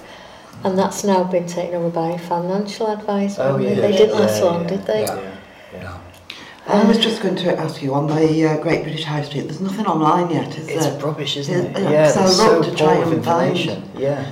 [0.63, 3.43] And that's now been taken over by a financial advisor.
[3.43, 3.75] Oh, haven't they?
[3.75, 3.81] yeah.
[3.81, 5.01] They didn't Yeah, last long, yeah, did they?
[5.03, 5.15] Yeah.
[5.15, 5.31] Yeah.
[5.73, 5.97] yeah.
[6.67, 9.41] I was just going to ask you on the uh, Great British High Street.
[9.43, 10.99] There's nothing online yet, is It's there?
[10.99, 11.83] rubbish, isn't Yeah, it?
[11.83, 14.25] yeah, Yeah, so there's so looked to try poor of and find- Yeah.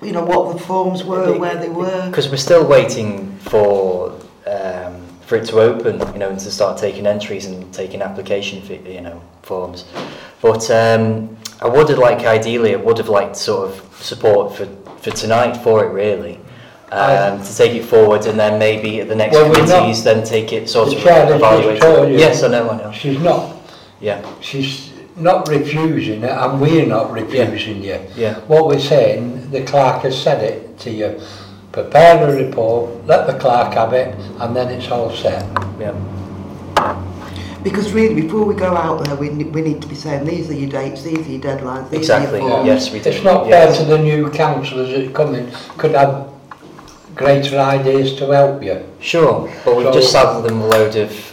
[0.00, 2.06] You know what the forms were, where they were.
[2.06, 4.12] Because we're still waiting for
[5.32, 9.00] for it to open, you know, and to start taking entries and taking application, you
[9.00, 9.86] know, forms.
[10.42, 14.66] But um, I would have liked, ideally, I would have liked sort of support for,
[14.98, 16.38] for tonight for it, really.
[16.90, 20.52] Um, to take it forward and then maybe at the next Well, committees then take
[20.52, 22.10] it sort The of chair has just evaluate.
[22.12, 22.18] you.
[22.18, 22.92] Yes, I know, I know.
[22.92, 23.56] She's not,
[24.02, 27.98] Yeah, she's not refusing it and we're not refusing you.
[28.14, 31.18] yeah, What we're saying, the clerk has said it to you.
[31.72, 35.42] prepare a report, let the clerk have it, and then it's all set.
[35.80, 35.96] Yeah.
[37.62, 40.54] Because really, before we go out there, we, we need to be saying these are
[40.54, 42.66] your dates, these are your deadlines, these exactly, are your forms.
[42.66, 43.10] Yes, we do.
[43.10, 43.76] It's not yes.
[43.76, 46.28] fair to the new councillors that come in, could have
[47.14, 48.84] greater ideas to help you.
[49.00, 51.31] Sure, but we've so, just saddled them a load of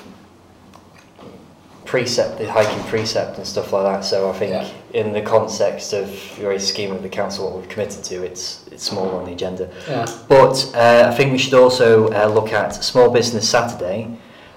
[1.90, 4.06] precept, the hiking precept and stuff like that.
[4.06, 4.68] So I think Yeah.
[5.02, 8.84] in the context of your scheme of the council, what we've committed to, it's it's
[8.84, 9.66] small on the agenda.
[9.90, 10.06] Yeah.
[10.28, 14.00] But uh, I think we should also uh, look at Small Business Saturday,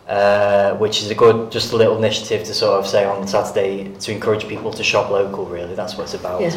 [0.09, 3.89] uh, which is a good, just a little initiative to sort of say on Saturday
[4.05, 5.47] to encourage people to shop local.
[5.47, 6.43] Really, that's what it's about.
[6.43, 6.53] Yeah.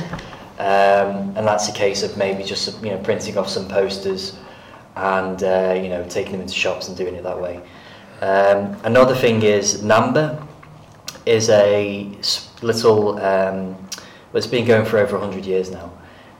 [0.59, 4.33] Um, and that's a case of maybe just you know printing off some posters
[4.97, 7.55] and uh, you know taking them into shops and doing it that way.
[8.21, 10.45] Um, another thing is NABMA
[11.25, 12.09] is a
[12.61, 13.75] little um,
[14.35, 15.91] well, it's been going for over 100 years now.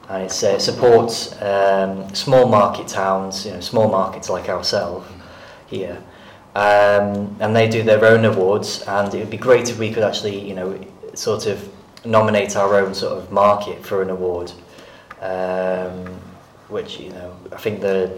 [0.10, 5.08] And it's, uh, supports um, small market towns you know small markets like ourselves
[5.67, 6.02] here.
[6.56, 10.04] Um, and they do their own awards and it would be great if we could
[10.04, 10.80] actually you know
[11.13, 11.69] sort of
[12.06, 14.52] nominate our own sort of market for an award.
[15.21, 16.19] Um,
[16.67, 18.15] which you know I think they're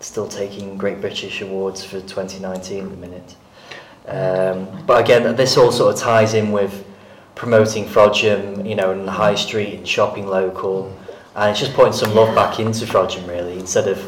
[0.00, 3.36] still taking Great British Awards for 2019 at the minute
[4.06, 6.84] um, but again this all sort of ties in with
[7.34, 10.96] promoting Frodsham you know in the high street and shopping local.
[11.36, 13.98] And it's just putting some love back into Frodsham really instead of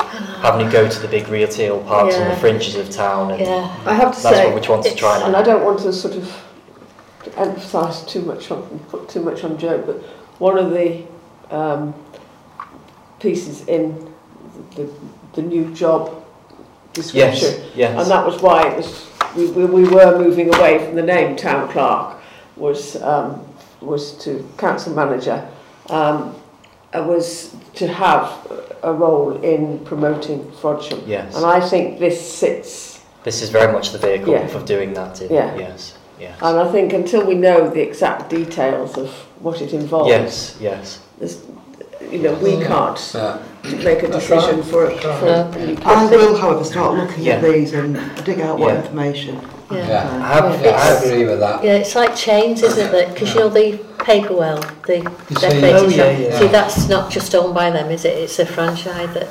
[0.41, 3.83] having to go to the big retail parks on the fringes of town and Yeah.
[3.85, 5.81] I have to that's say, what we want to try and and I don't want
[5.81, 6.25] to sort of
[7.37, 9.97] emphasise too much on, put too much on Joe, but
[10.39, 11.03] one of the
[11.51, 11.95] um,
[13.19, 14.13] pieces in
[14.77, 14.89] the,
[15.33, 16.25] the new job
[16.93, 18.01] description, yes yes.
[18.01, 21.37] and that was why it was we, we, we were moving away from the name
[21.37, 22.17] town clerk
[22.57, 23.47] was um,
[23.81, 25.47] was to council manager
[25.91, 26.35] um,
[26.95, 28.33] uh, was to have
[28.83, 31.03] a role in promoting Frodsham.
[31.07, 31.37] Yes.
[31.37, 34.47] And I think this sits this is very much the vehicle Yeah.
[34.47, 35.57] for doing that in, Yeah.
[35.57, 35.99] yes.
[36.19, 36.39] Yes.
[36.41, 41.01] And I think until we know the exact details of what it involves yes yes.
[42.11, 42.99] you know we can't
[43.73, 43.85] Yeah.
[43.85, 44.65] make a That's decision right.
[44.65, 45.51] for, That's for No.
[45.51, 47.49] the I will, however, start looking at Yeah.
[47.51, 48.81] these and dig out what Yeah.
[48.83, 49.41] information.
[49.71, 49.89] Yeah.
[49.89, 50.21] Yeah.
[50.23, 51.65] I have, Yeah, I agree with that.
[51.65, 53.13] Yeah, it's like chains, isn't it?
[53.15, 55.97] Because you know the Paperwell, the You see- decorated Oh, shop.
[55.97, 56.39] yeah, yeah.
[56.39, 58.17] See, that's not just owned by them, is it?
[58.17, 59.09] It's a franchise.
[59.15, 59.27] That,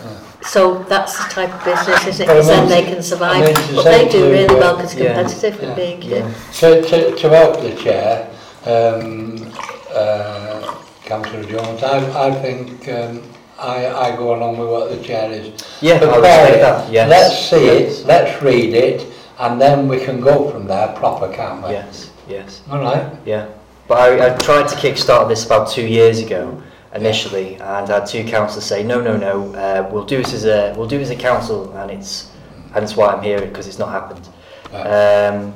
[0.47, 2.27] So that's the type of business, isn't it?
[2.27, 3.45] Well, I Because then mean they to- can I survive.
[3.45, 5.75] mean to but say they do to, really uh, well because yeah, competitive yeah, with
[5.75, 6.27] being yeah.
[6.59, 8.27] To, to, to help the chair,
[8.67, 9.51] um,
[9.95, 10.73] uh,
[11.05, 13.21] Councillor Jones, I, I think um,
[13.59, 15.47] I, I go along with what the chair is.
[15.81, 17.99] yeah I Prepare respect it, that yes Let's see yes.
[18.01, 19.07] it, let's read it,
[19.39, 21.69] and then we can go from there proper, can't we?
[21.71, 23.11] yes yes All right.
[23.25, 23.47] Yeah,
[23.87, 26.61] but I, I tried to kickstart this about two years ago
[26.93, 30.45] initially, and I had two councillors say, no, no, no, uh, we'll do this as
[30.45, 32.31] a we'll do it as a council, and it's
[32.73, 34.27] and that's why I'm here because it's not happened.
[34.73, 34.87] Right.
[35.27, 35.53] Um,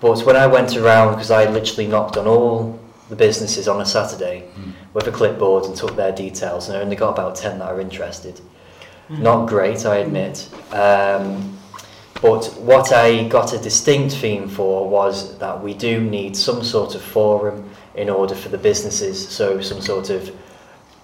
[0.00, 3.86] but when I went around, because I literally knocked on all the businesses on a
[3.86, 4.67] Saturday Mm.
[4.98, 7.80] With a clipboard and took their details, and I only got about ten that are
[7.80, 8.40] interested.
[9.08, 10.50] Not great, I admit.
[10.70, 11.56] Um,
[12.20, 16.94] but what I got a distinct theme for was that we do need some sort
[16.94, 20.34] of forum in order for the businesses, so some sort of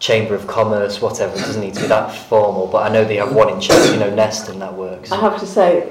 [0.01, 1.33] chamber of commerce, whatever.
[1.35, 3.95] It doesn't need to be that formal, but I know they have one in Chelsea,
[3.95, 5.11] you know, Nest, and that works.
[5.11, 5.89] I have to say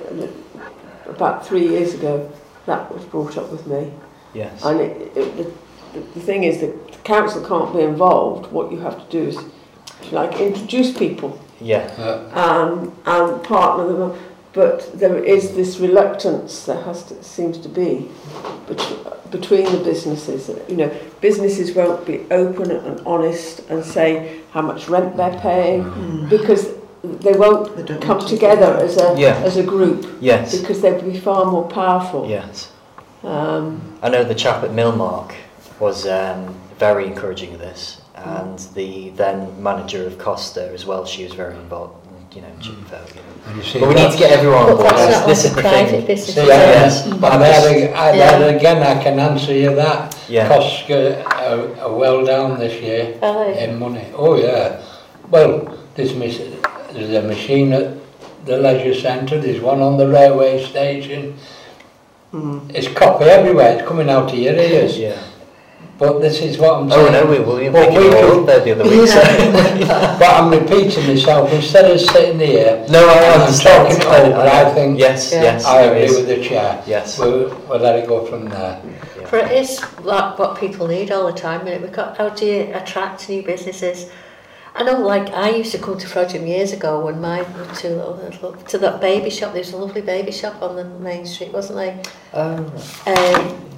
[1.07, 2.31] about three years ago
[2.65, 3.91] that was brought up with me
[4.33, 4.63] Yes.
[4.63, 5.53] and it, it,
[5.93, 9.27] the, the thing is that the council can't be involved what you have to do
[9.29, 9.37] is
[10.01, 11.85] if you like introduce people Yeah.
[11.97, 14.15] Uh, um, and partner them up.
[14.53, 18.09] but there is this reluctance that has to, seems to be
[18.67, 20.41] bet- between the businesses.
[20.69, 25.83] You know, businesses won't be open and honest and say how much rent they're paying
[26.29, 26.63] because
[27.03, 28.35] they won't They come want to.
[28.35, 29.41] together as a Yeah.
[29.49, 30.55] as a group Yes.
[30.59, 32.27] because they'd be far more powerful.
[32.29, 32.69] Yes.
[33.23, 35.31] Um, I know the chap at Millmark
[35.83, 41.05] was um, very encouraging of this, and the then manager of Costa as well.
[41.05, 41.99] She was very involved.
[42.33, 43.09] You know, she felt.
[43.15, 43.27] You know.
[43.47, 44.89] And you see But we need to get everyone on board.
[44.89, 46.05] that's not This is the private thing.
[46.07, 46.33] business.
[46.35, 46.81] See, is yeah, it?
[46.81, 47.07] Yes.
[47.23, 48.39] But there, I, Yeah.
[48.39, 50.17] there again, I can answer you that.
[50.27, 50.47] Yeah.
[50.47, 53.63] Costs are, are well down this year Are they?
[53.65, 54.07] in money.
[54.15, 54.81] Oh yeah.
[55.29, 56.41] Well, there's, mis-
[56.93, 57.87] there's a machine at
[58.45, 59.39] the leisure centre.
[59.39, 61.37] There's one on the railway station.
[62.33, 62.71] Mm.
[62.73, 63.77] It's copy everywhere.
[63.77, 64.97] It's coming out of your ears.
[64.97, 65.21] Yeah.
[66.03, 67.61] But this is what I'm Oh no, we will.
[67.61, 69.07] You're Well, picking we it all up there the other week.
[69.07, 71.53] so- But I'm repeating myself.
[71.53, 74.01] Instead of sitting here, No, I I'm understand.
[74.01, 74.41] talking it over.
[74.41, 75.43] I think Yes, Yeah.
[75.43, 75.63] yes.
[75.65, 76.17] I agree is.
[76.17, 76.83] with the chair.
[76.85, 77.17] Yes.
[77.17, 78.81] We'll, we'll let it go from there.
[79.17, 79.27] Yeah.
[79.27, 81.65] For it is like what people need all the time.
[81.67, 84.09] And we've got how do you attract new businesses?
[84.75, 87.43] I know, like I used to come to Frodsham years ago when my
[87.77, 89.53] two little, little to that baby shop.
[89.53, 92.01] There was a lovely baby shop on the main street, wasn't there?
[92.33, 92.57] Oh,
[93.07, 93.72] Um,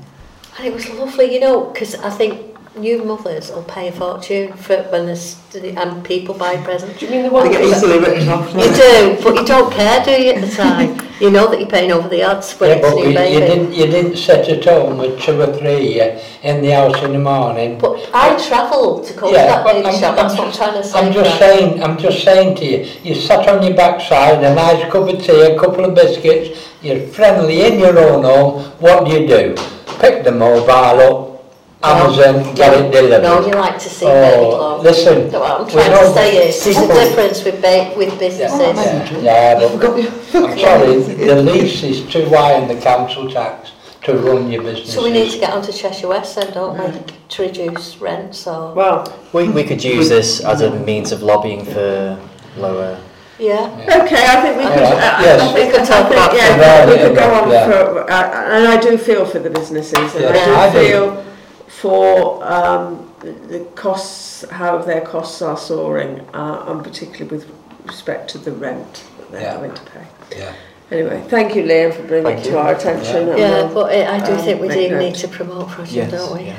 [0.58, 4.52] and it was lovely, you know, because I think new mothers will pay a fortune
[4.54, 7.00] for when there's and people buy presents.
[7.00, 8.50] do you mean the They one get easily written off.
[8.54, 11.02] You do, but you don't care, do you, at the time?
[11.18, 13.40] You know that you're paying over the odds when Yeah, it's but new we, you
[13.40, 17.14] didn't you didn't sit at home with two or three uh, in the house in
[17.14, 17.78] the morning.
[17.80, 20.54] But I travel to go Yeah, to that baby I'm- shop, I'm that's what I'm
[20.54, 21.00] trying to say.
[21.00, 24.84] I'm just saying, I'm just saying to you, you sat on your backside, a nice
[24.92, 29.12] cup of tea, a couple of biscuits, you're friendly in your own home, what do
[29.12, 29.56] you do?
[30.00, 31.36] pick the mobile up,
[31.84, 33.24] Amazon, no, get it delivered.
[33.24, 34.84] No, you like to see baby oh, clothes.
[34.84, 35.32] Listen.
[35.32, 38.60] So what I'm trying to say is, there's a difference with, ba with businesses.
[38.60, 43.72] Yeah, yeah, yeah but I'm sorry, the lease is too high in the council tax
[44.04, 44.94] to run your business.
[44.94, 46.92] So we need to get onto Cheshire West then, don't yeah.
[46.92, 47.28] we, mm.
[47.30, 48.74] to reduce rent, so...
[48.74, 52.20] Well, we, we could use this as a means of lobbying for
[52.56, 53.00] lower
[53.40, 54.02] yeah.
[54.02, 54.84] Okay, I think we could.
[54.84, 55.42] Alright, I, yes.
[55.42, 56.88] I think, We could talk I think, about yeah, that.
[56.88, 57.66] we could go on Yeah.
[57.70, 60.88] for, uh, and I do feel for the businesses, and Yeah, I I do do.
[60.88, 61.26] feel
[61.68, 67.50] for um, the costs, how their costs are soaring, uh, and particularly with
[67.86, 69.54] respect to the rent that they're Yeah.
[69.54, 70.38] having to pay.
[70.38, 70.54] Yeah.
[70.92, 72.58] Anyway, thank you, Liam, for bringing Thank it to you.
[72.60, 73.30] our attention.
[73.30, 75.00] and Yeah, but I I do um, think we do note.
[75.00, 76.44] need to promote Frodsham, don't we?
[76.46, 76.56] yeah.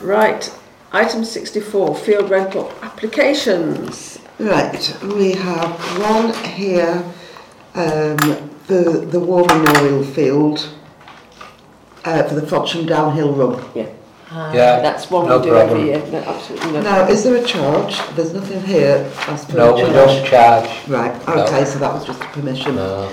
[0.00, 0.50] Right,
[0.92, 4.18] item 64, field rental applications.
[4.38, 5.70] Right, we have
[6.00, 7.04] one here
[7.74, 8.16] um,
[8.66, 10.68] for the War Memorial Field
[12.04, 13.64] uh, for the Frodsham Downhill Run.
[14.30, 14.80] Ah, Yeah.
[14.80, 15.70] That's one No we do problem.
[15.78, 16.04] every year.
[16.10, 16.82] No, absolutely no.
[16.82, 17.96] Now, is there a charge?
[18.16, 19.92] There's nothing here as per No, we charge.
[19.94, 20.88] don't charge.
[20.88, 21.44] Right, No.
[21.44, 22.74] okay, so that was just a permission.
[22.74, 23.12] No.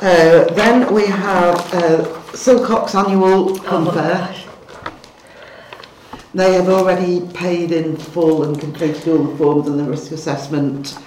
[0.00, 4.14] Uh, then we have uh, Silcox Annual Fun Oh, Fair.
[4.18, 4.46] gosh.
[6.34, 10.98] They have already paid in full and completed all the forms and the risk assessment.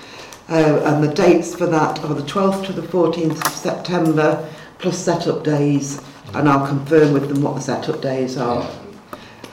[0.47, 4.97] Uh, and the dates for that are the 12th to the 14th of September, plus
[4.97, 5.99] set-up days.
[6.33, 8.61] And I'll confirm with them what the set-up days are.
[8.61, 8.79] Yeah.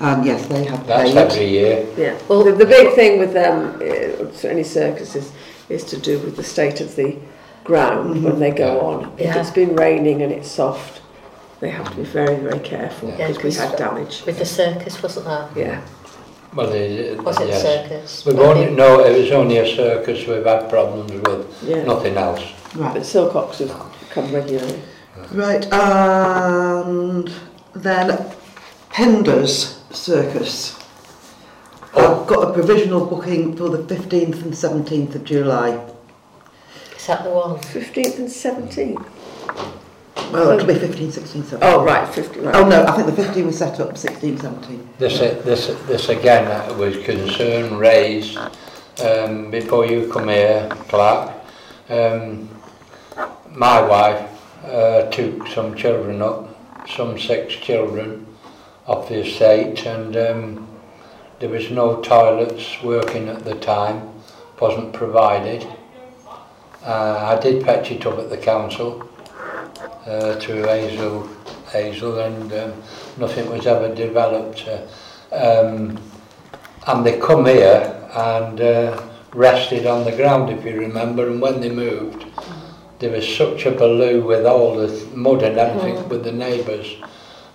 [0.01, 1.17] Um, yes, they have That's paid.
[1.17, 1.87] every year.
[1.97, 2.19] Yeah.
[2.29, 5.33] Well, the, the big thing with them, uh, any circuses,
[5.69, 7.17] is to do with the state of the
[7.65, 8.25] ground mm -hmm.
[8.25, 8.39] when mm-hmm.
[8.41, 8.89] they go yeah.
[8.89, 9.13] on.
[9.17, 9.41] If yeah.
[9.41, 11.02] it's been raining and it's soft,
[11.63, 14.25] they have to be very, very careful Yeah, because we had damage.
[14.27, 15.57] With the circus, wasn't that?
[15.57, 15.81] Yeah.
[16.57, 17.63] Well, it, Was it yes.
[17.63, 18.27] circus?
[18.27, 21.85] We've only, no, it was only a circus we've had problems with, Yeah.
[21.85, 22.43] nothing else.
[22.75, 22.95] Right.
[22.95, 24.83] But Silcox have come regularly.
[25.31, 27.33] Right, and
[27.77, 28.35] then
[28.93, 30.77] Hinders Circus.
[31.95, 32.25] I've oh.
[32.25, 35.81] got a provisional booking for the 15th and 17th of July.
[36.97, 37.61] Is that the one?
[37.61, 39.82] 15th and 17th?
[40.33, 41.59] Well, it'll be 15, 16, 17.
[41.61, 42.55] Oh, right, 50, right.
[42.55, 44.89] Oh no, I think the 15 was set up, 16, 17.
[44.99, 48.39] This, this, this again uh, was concern raised
[49.05, 51.35] um, before you come here, Clerk.
[51.91, 52.49] Um,
[53.51, 56.49] my wife uh, took some children up,
[56.89, 58.27] some six children,
[58.87, 60.69] off the estate, and um,
[61.41, 64.09] there was no toilets working at the time,
[64.59, 65.67] wasn't provided.
[66.85, 69.07] Uh, I did patch it up at the council
[70.07, 71.29] uh, through Hazel,
[71.71, 72.83] Hazel and um,
[73.19, 74.67] nothing was ever developed.
[74.67, 75.99] Uh, um,
[76.87, 79.03] and they come here and uh,
[79.35, 82.27] rested on the ground, if you remember, and when they moved,
[82.99, 86.09] there was such a baloo with all the mud and everything mm.
[86.09, 86.97] with the neighbours.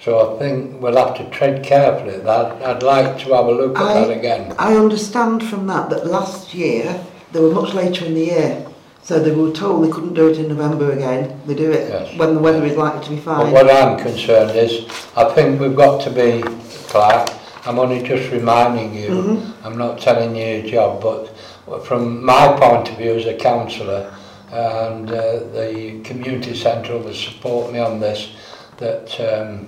[0.02, 2.62] So I think we'll have to tread carefully at that.
[2.64, 4.56] I'd like to have a look at I, that again.
[4.58, 8.67] I understand from that that last year, they were much later in the year,
[9.08, 11.40] So they were told they couldn't do it in November again.
[11.46, 12.18] They do it yes.
[12.18, 13.54] when the weather is likely to be fine.
[13.54, 14.86] But what I'm concerned is,
[15.16, 16.42] I think we've got to be,
[16.90, 17.30] Clark,
[17.66, 19.66] I'm only just reminding you, mm -hmm.
[19.66, 24.04] I'm not telling you your job, but from my point of view as a councillor,
[24.52, 25.20] and uh,
[25.60, 28.30] the community centre will support me on this,
[28.78, 29.68] that um,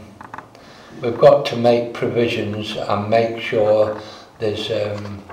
[1.01, 3.95] we've got to make provisions and make sure
[4.39, 5.23] there's um,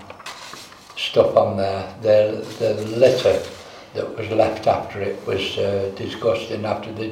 [0.97, 3.56] stuff on there, the, the litter
[3.97, 7.11] that was left after it was uh, disgusting after they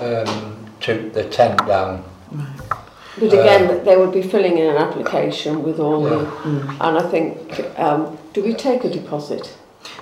[0.00, 2.04] um, took the tent down.
[2.30, 2.60] Right.
[3.18, 6.08] But again, uh, they would be filling in an application with all yeah.
[6.10, 6.24] the...
[6.24, 6.76] Mm.
[6.80, 9.56] And I think, um, do we take a deposit?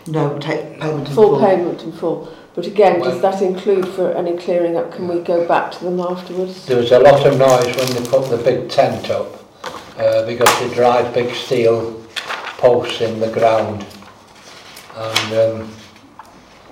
[0.06, 1.38] No, take payment full.
[1.38, 2.32] Full payment in full.
[2.54, 4.92] But again, well, does that include for any clearing up?
[4.92, 6.66] Can we go back to them afterwards?
[6.66, 9.28] There was a lot of noise when they put the big tent up
[9.98, 12.02] uh, because they drive big steel
[12.58, 13.84] posts in the ground.
[14.94, 15.70] And um,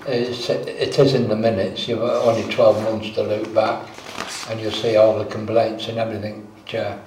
[0.07, 3.87] it's, it is in the minutes, you've got only 12 months to look back
[4.49, 6.99] and you'll see all the complaints and everything, Chair.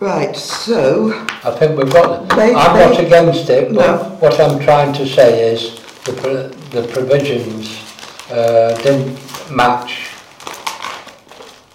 [0.00, 1.12] Right, so
[1.44, 4.04] I think we've got, They- I'm they- not against it, but No.
[4.20, 7.82] what I'm trying to say is the, the provisions
[8.30, 9.18] uh, didn't
[9.50, 10.08] match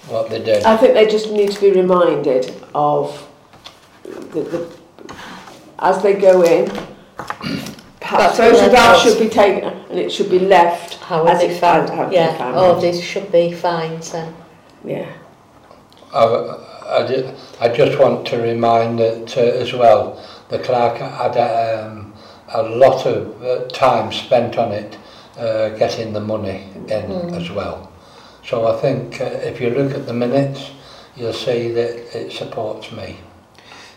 [0.07, 0.63] what they did.
[0.63, 3.28] I think they just need to be reminded of
[4.03, 4.69] the, the
[5.80, 6.71] as they go in.
[8.04, 11.41] Perhaps That's what I photographs should be taken and it should be left How as
[11.41, 11.89] would it found?
[11.89, 12.82] how they Yeah, found oh, it.
[12.82, 14.36] there should be fines then.
[14.84, 15.10] Yeah.
[16.14, 16.24] I,
[16.97, 17.32] I, ju-
[17.62, 22.14] I just want to remind that uh, as well, the clerk had um,
[22.49, 24.97] a lot of uh, time spent on it,
[25.38, 27.41] uh, getting the money in Mm.
[27.41, 27.89] as well.
[28.45, 30.72] So I think uh, if you look at the minutes,
[31.16, 33.18] you'll see that it supports me.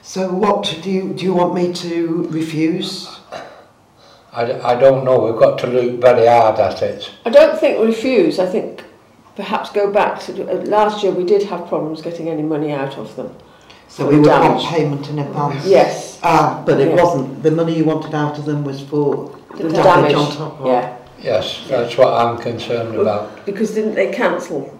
[0.02, 3.15] so what do you do you want me to refuse?
[4.36, 5.18] I, I don't know.
[5.20, 7.10] We've got to look very hard at it.
[7.24, 8.38] I don't think refuse.
[8.38, 8.84] I think
[9.34, 11.10] perhaps go back to uh, last year.
[11.10, 13.34] We did have problems getting any money out of them.
[13.88, 14.62] So we were damage.
[14.64, 15.66] on payment in advance.
[15.66, 16.20] Yes.
[16.22, 17.02] Ah, but it yes.
[17.02, 17.42] wasn't.
[17.42, 20.60] The money you wanted out of them was for the, the damage, damage on top
[20.60, 20.66] of.
[20.66, 20.98] Yeah.
[21.18, 23.46] Yes, that's what I'm concerned well, about.
[23.46, 24.78] Because didn't they cancel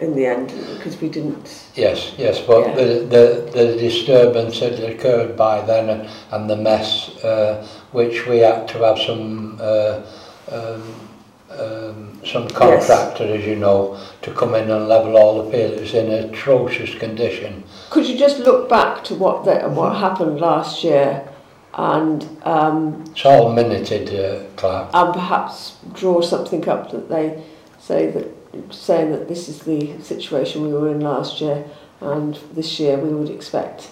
[0.00, 1.68] in the end because we didn't.
[1.74, 2.74] Yes, yes, but yeah.
[2.74, 8.66] the, the, the disturbance had occurred by then and the mess uh, which we had
[8.68, 10.02] to have some uh,
[10.50, 11.10] um,
[11.58, 13.40] um, some contractor, yes.
[13.40, 15.72] as you know, to come in and level all the field.
[15.72, 17.64] It was in atrocious condition.
[17.90, 21.28] Could you just look back to what the, what happened last year
[21.74, 22.38] and...
[22.44, 24.90] Um, it's all minuted, uh, Clark.
[24.94, 27.42] And perhaps draw something up that they
[27.80, 28.39] say that
[28.70, 31.64] saying that this is the situation we were in last year
[32.00, 33.90] and this year we would expect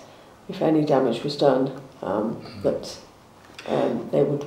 [0.49, 1.69] if any damage was done
[2.03, 2.63] um, mm-hmm.
[2.63, 2.99] that
[3.67, 4.47] um, they would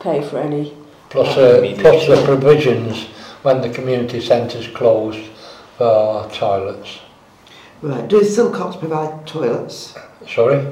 [0.00, 0.76] pay for any
[1.10, 3.06] plus, uh, plus the provisions
[3.42, 5.24] when the community centres closed
[5.78, 7.00] for toilets.
[7.80, 9.94] Right do some cops provide toilets?
[10.28, 10.66] Sorry?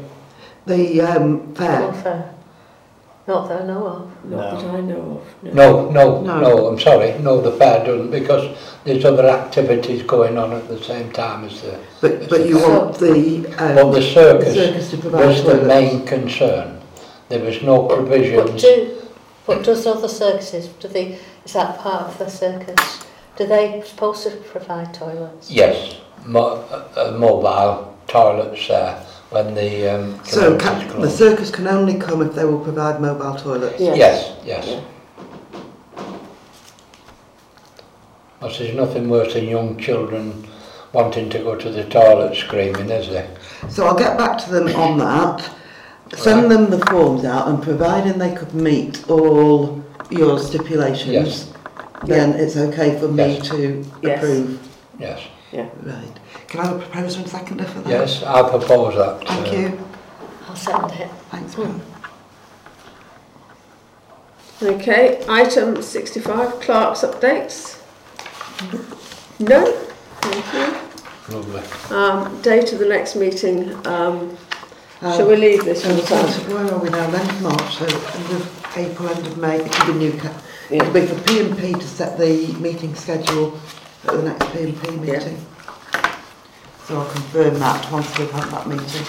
[0.66, 2.35] The um, fair, fair.
[3.31, 4.24] Not that I know of.
[4.24, 4.37] No.
[4.39, 5.45] Not that I know of.
[5.45, 5.53] No.
[5.53, 7.16] No, no, no, no, I'm sorry.
[7.20, 11.62] No, the fair doesn't because there's other activities going on at the same time as
[11.62, 11.78] the...
[12.01, 12.68] But, as but the you fair.
[12.68, 13.47] want the...
[13.62, 16.81] Um, well, the circus, the circus to provide was the main concern.
[17.28, 18.51] There was no provisions.
[18.51, 19.09] But, do,
[19.47, 23.05] but does other circuses, do they, is that part of the circus?
[23.37, 25.49] Do they supposed to provide toilets?
[25.49, 28.97] Yes, mo uh, uh mobile toilets there.
[28.97, 32.61] Uh, when the um, So community's ca- the circus can only come if they will
[32.61, 33.81] provide mobile toilets.
[33.81, 33.97] Yes.
[33.97, 34.66] Yes, yes.
[34.68, 34.81] Yeah.
[38.39, 40.47] Because there's nothing worse than young children
[40.93, 43.28] wanting to go to the toilet screaming, is there?
[43.68, 45.49] So I'll get back to them on that.
[46.16, 51.53] Send them the forms out and providing they could meet all your stipulations, Yes.
[52.05, 53.49] then it's okay for me Yes.
[53.51, 54.18] to Yes.
[54.18, 54.68] approve.
[54.99, 55.20] Yes,
[55.53, 56.20] Right.
[56.48, 57.88] Can I have a proposer and seconder for that?
[57.88, 59.26] yes, I propose that.
[59.26, 59.80] Thank uh, you.
[60.48, 61.11] I'll send it.
[61.30, 61.62] Thanks, Hmm.
[61.62, 61.82] Pam.
[64.62, 67.80] Okay, item 65, clerk's updates.
[69.40, 69.64] No?
[70.20, 71.34] Thank you.
[71.36, 71.96] Lovely.
[71.96, 74.36] Um, date of the next meeting, um,
[75.03, 76.26] Um, shall we leave this So for the the time?
[76.28, 77.05] sense of where are we now?
[77.07, 79.57] End of March, so end of April, end of May.
[79.61, 80.12] It could be new.
[80.18, 80.28] ca-
[80.68, 80.76] Yeah.
[80.82, 83.59] It'll be for P and P to set the meeting schedule
[84.07, 85.12] at the next PMP and Yeah.
[85.14, 85.38] meeting.
[86.86, 89.07] So I'll confirm that once we've had that meeting.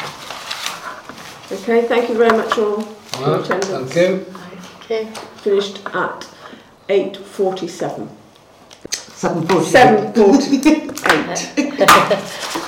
[1.52, 3.94] Okay, thank you very much all for your Right, attendance.
[3.94, 4.26] Thank you.
[4.84, 5.04] Okay.
[5.38, 6.28] Finished at
[6.90, 8.08] 8.47.
[8.92, 9.72] Seven forty.
[9.72, 12.58] 7.48.